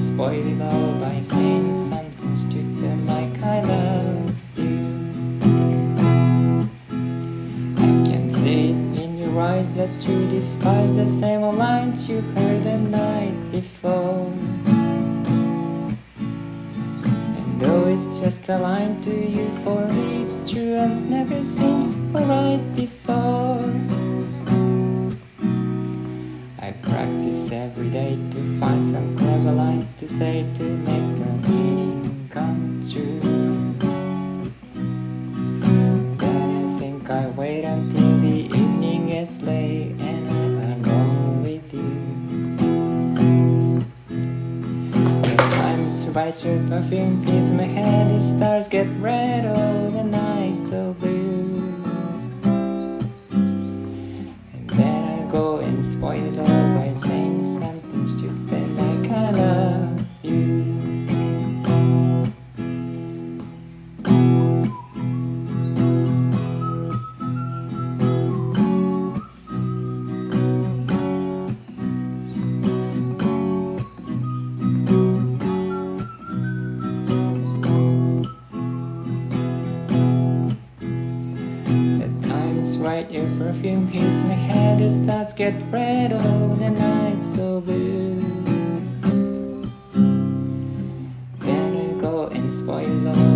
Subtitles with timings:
[0.00, 5.10] spoil it all by saying something stupid like I love you.
[7.76, 12.22] I can see it in your eyes that you despise the same old lines you
[12.34, 14.32] heard the night before.
[17.38, 21.96] And though it's just a line to you, for me it's true and never seems
[22.14, 23.59] alright before.
[27.52, 33.18] Every day to find some clever lines to say to make the meaning come true.
[36.18, 41.90] Then I think I wait until the evening gets late and I'm alone with you.
[45.36, 50.94] Time's right, your perfume fills my head, the stars get red, oh, the night's so
[51.00, 51.64] blue.
[54.52, 56.59] And then I go and spoil it all
[83.00, 88.20] right, your perfume hits my head, the stars get red, oh, the night's so blue.
[91.38, 93.29] Then I go and spoil it all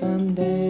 [0.00, 0.69] someday.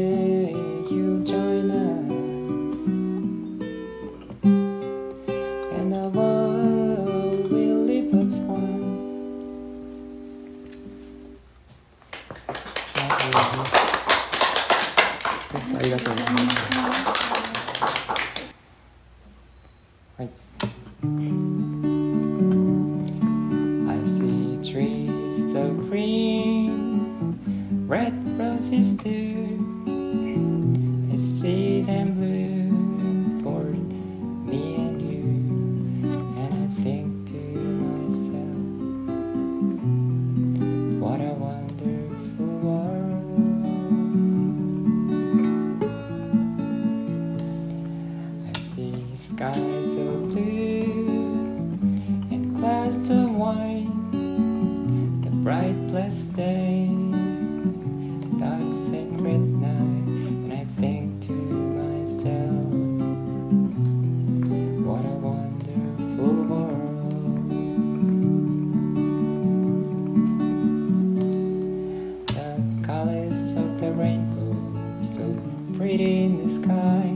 [75.80, 77.08] pretty in the sky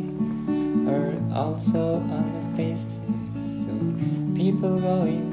[0.91, 5.24] or also on the faces of people going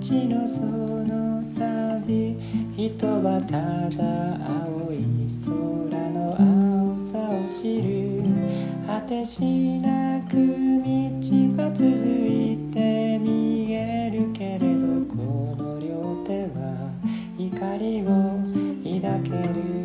[0.00, 2.36] 街のその旅
[2.76, 4.04] 人はただ
[4.46, 8.22] 青い空の青さを知る。
[8.86, 10.38] 果てしなく道
[11.60, 16.92] は続いて見えるけれどこの両手は
[17.36, 18.06] 怒りを
[19.00, 19.77] 抱ける。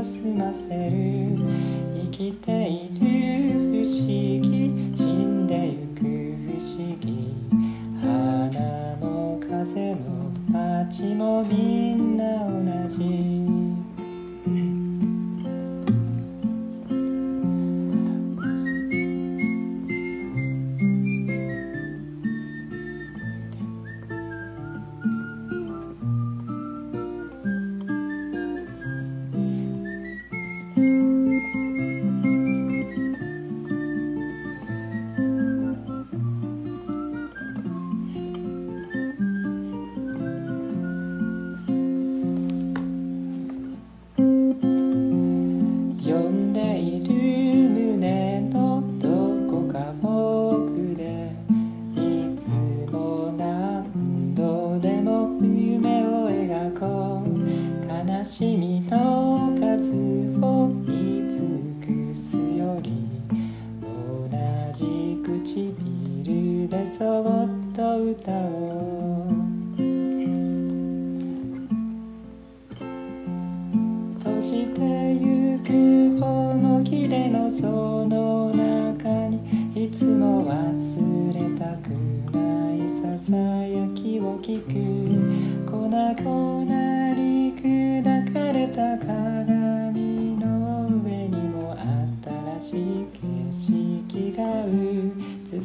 [0.00, 1.36] を済ませる
[2.04, 4.59] 生きている不思議。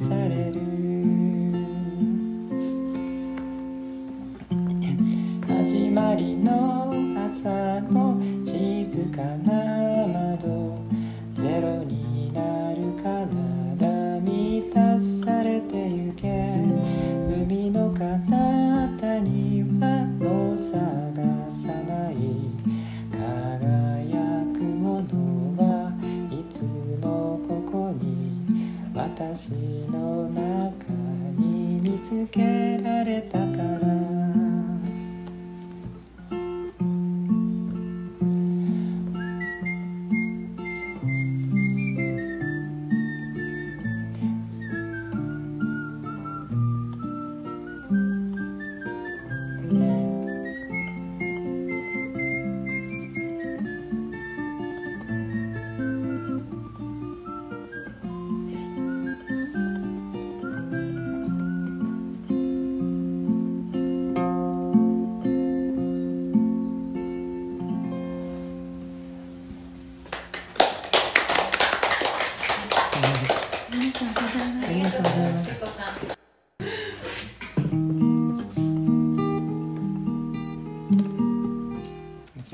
[0.05, 0.53] され
[5.47, 6.93] 始まりの
[7.33, 10.77] 朝の静かな窓
[11.33, 16.55] ゼロになるかなだ満たされてゆけ。
[17.27, 20.71] 海の彼方にはを探
[21.49, 22.15] さない
[23.11, 25.91] 輝くものは
[26.31, 26.61] いつ
[27.01, 28.15] もここに
[28.93, 29.84] 私
[32.15, 33.54] つけられた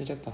[0.03, 0.31] 찢었다.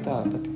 [0.00, 0.55] tá, tá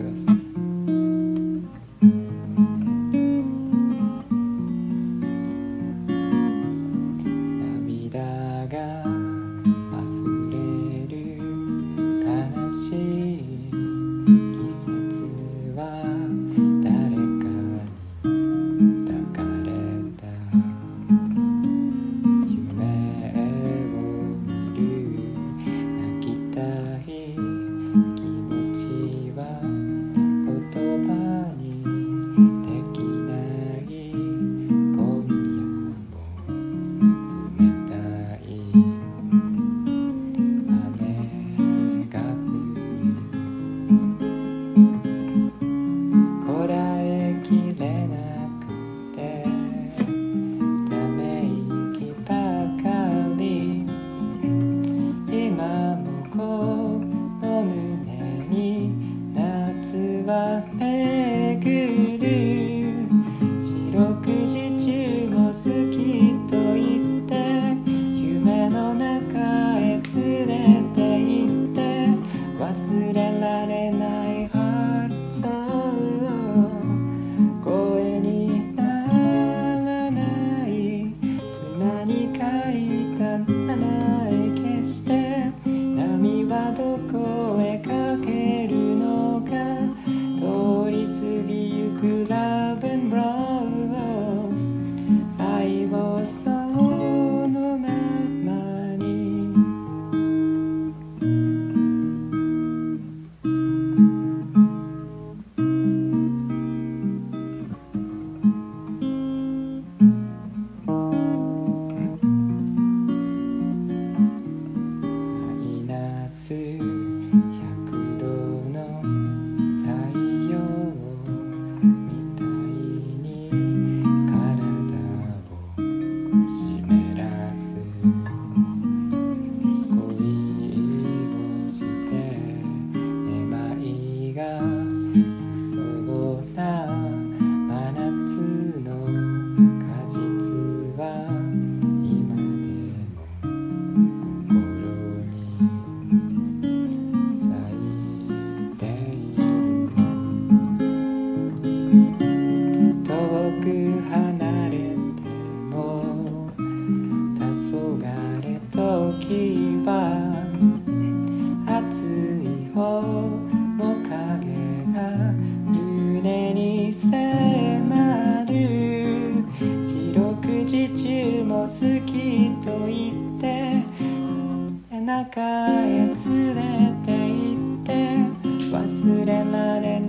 [179.00, 180.09] 忘れられな